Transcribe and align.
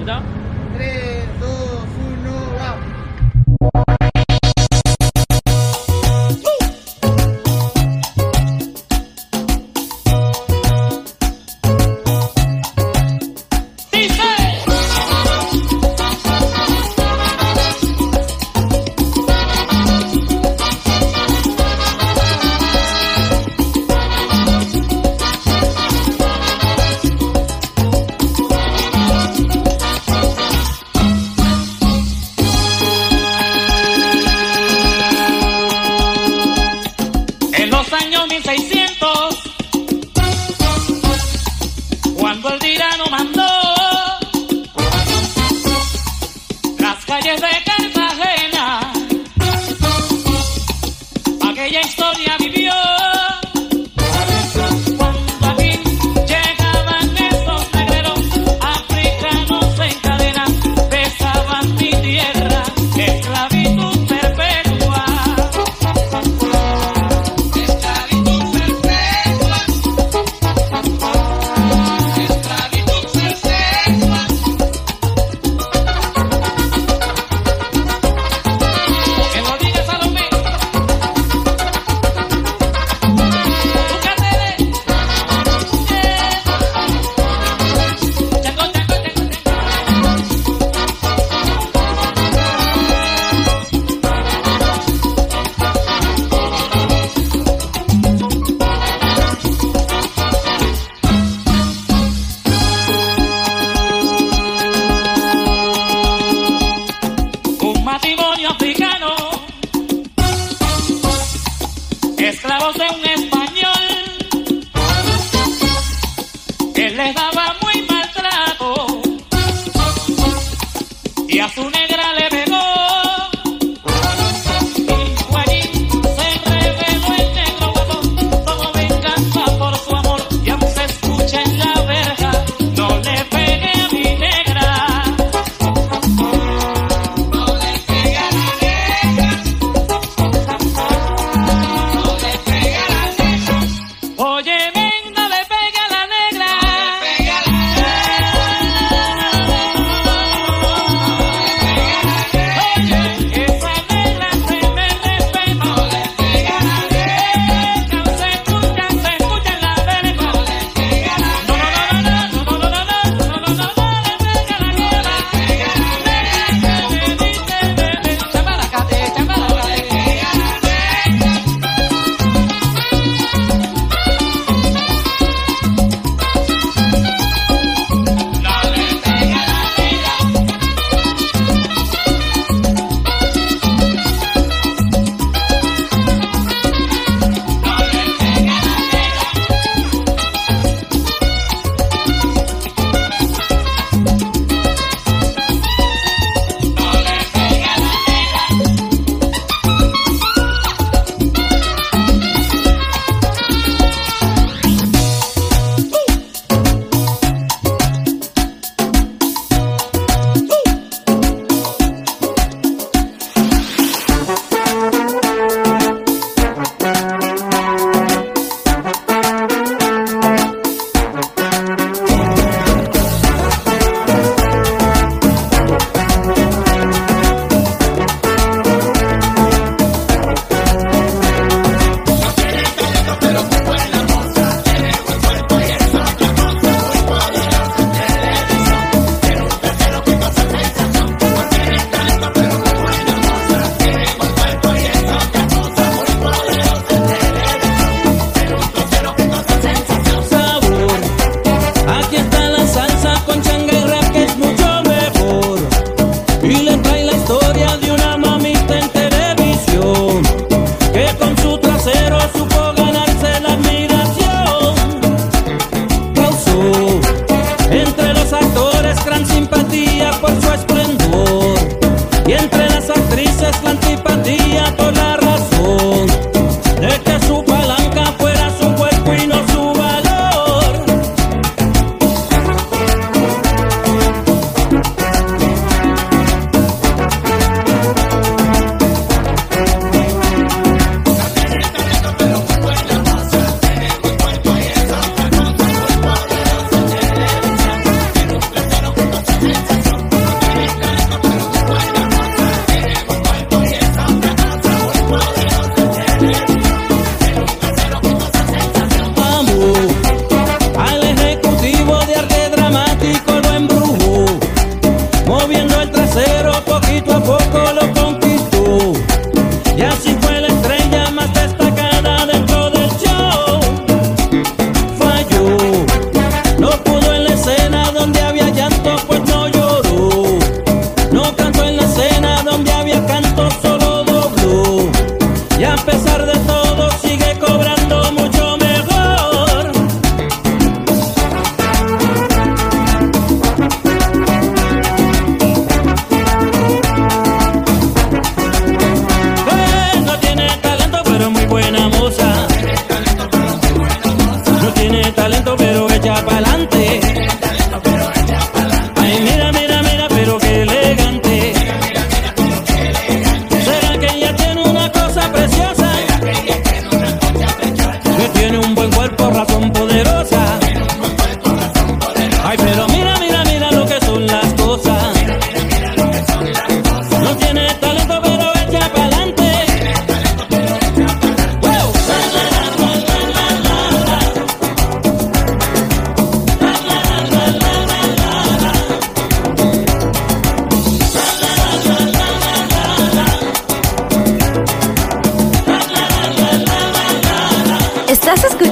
You 0.00 0.06
know? 0.06 1.19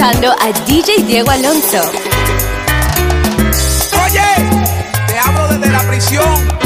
Escuchando 0.00 0.34
a 0.40 0.50
DJ 0.64 1.02
Diego 1.04 1.30
Alonso. 1.30 1.78
Oye, 4.02 4.22
te 5.06 5.18
hablo 5.18 5.48
desde 5.48 5.70
la 5.70 5.80
prisión. 5.88 6.59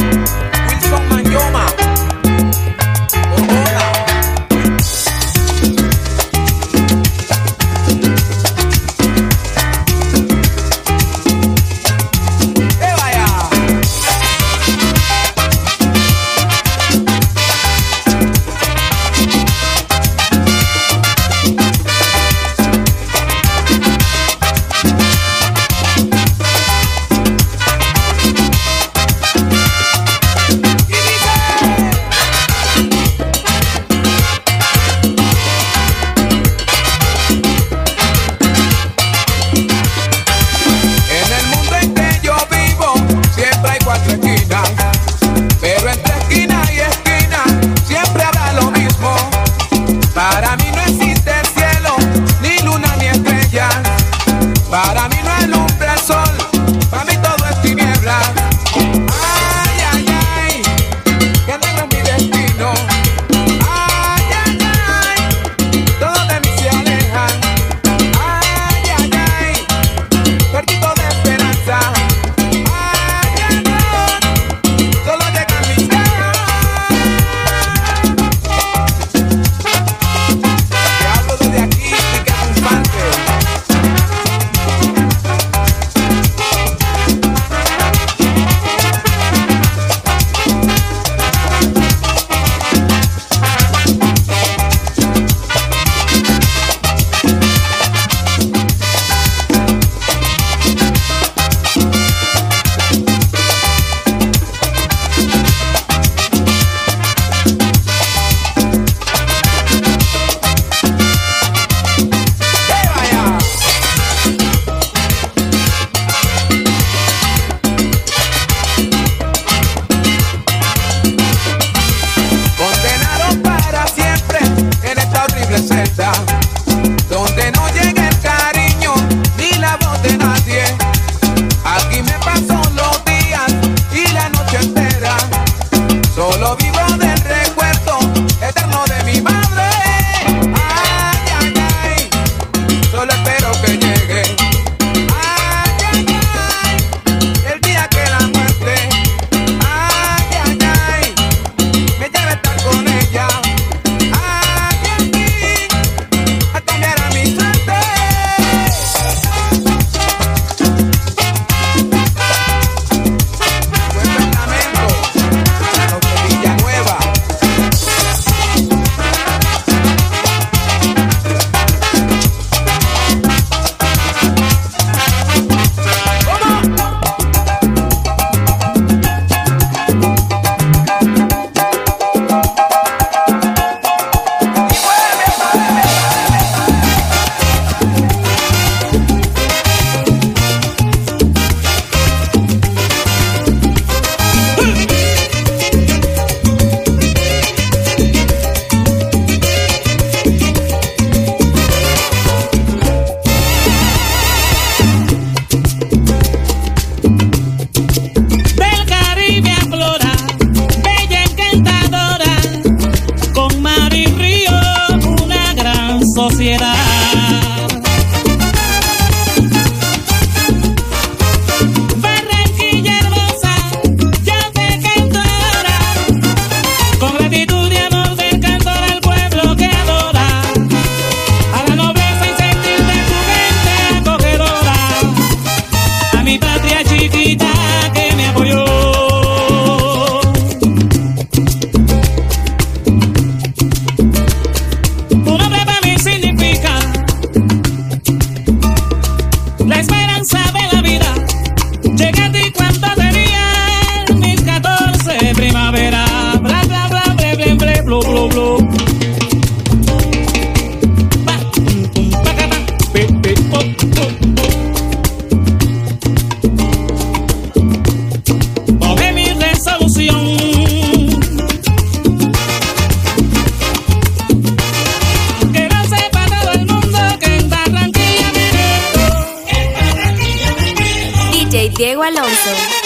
Diego 281.54 282.02
Alonso. 282.02 282.83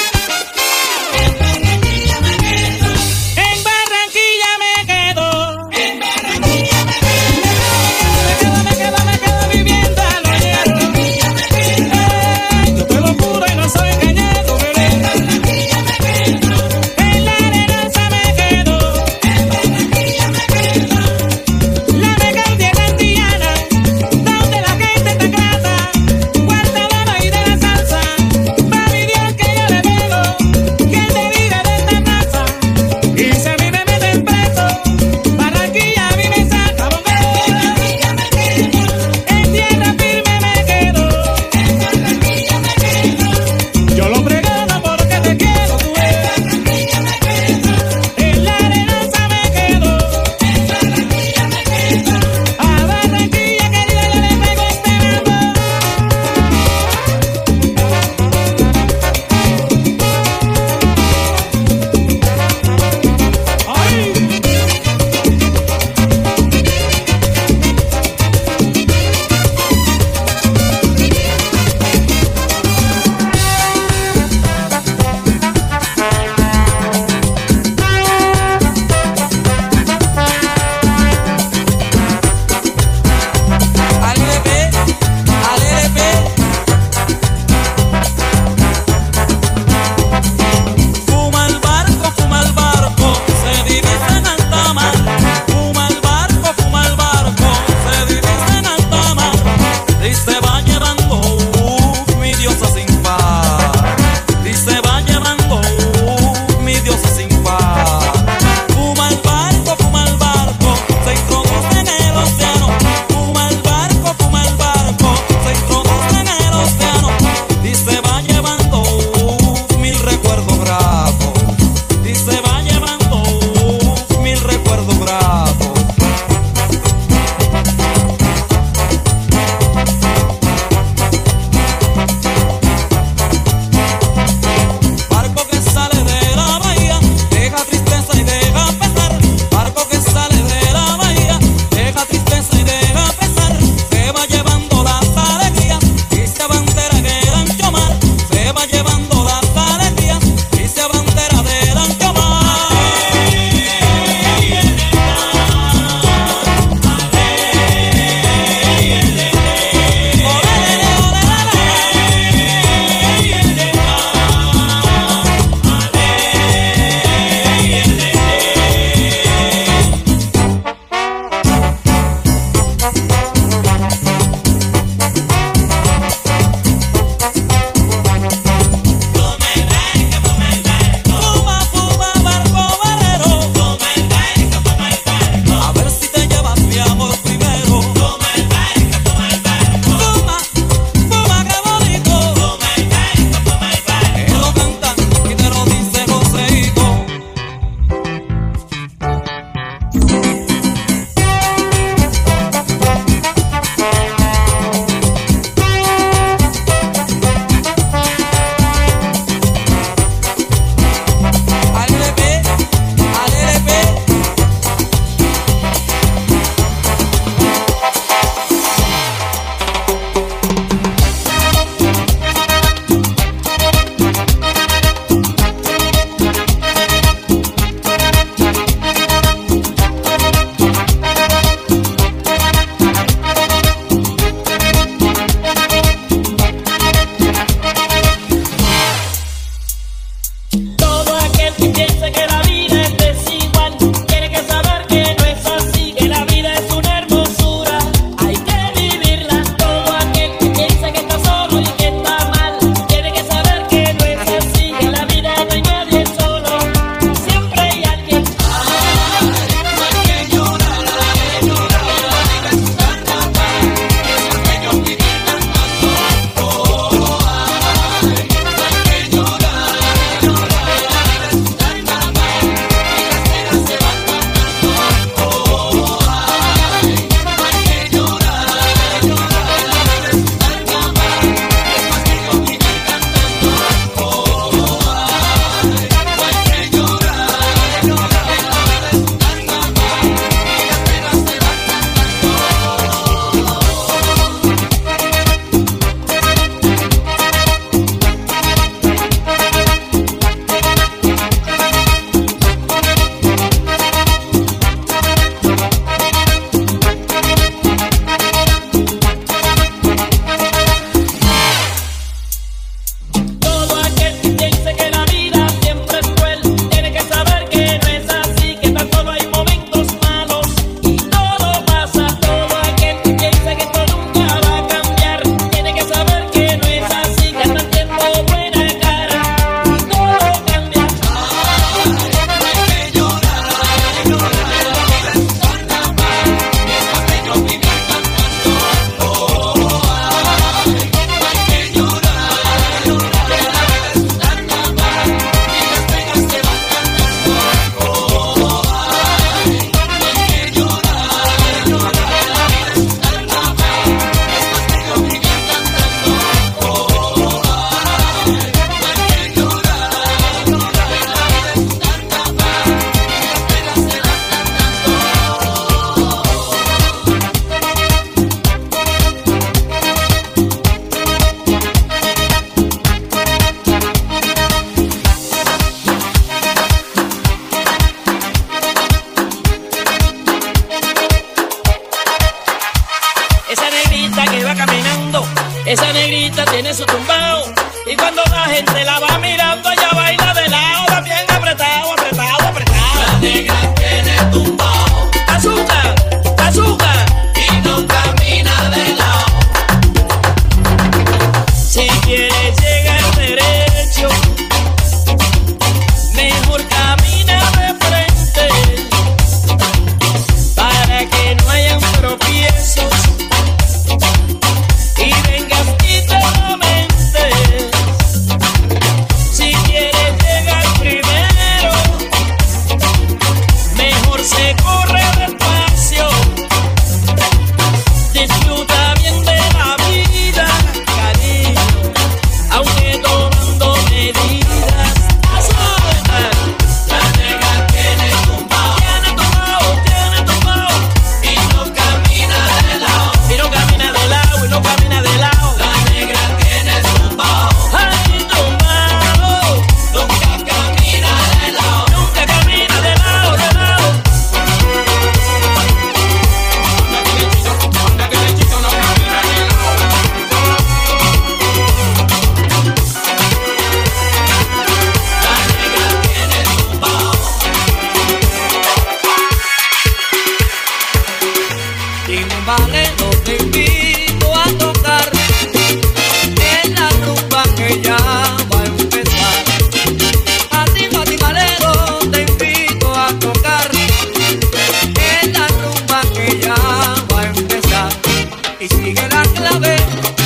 i 489.20 489.24
love 489.40 489.64
it 489.64 490.17